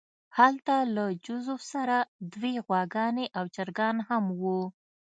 هلته 0.37 0.75
له 0.95 1.05
جوزف 1.25 1.61
سره 1.73 1.97
دوې 2.33 2.53
غواګانې 2.65 3.25
او 3.37 3.45
چرګان 3.55 3.97
هم 4.07 4.23
وو 4.41 4.61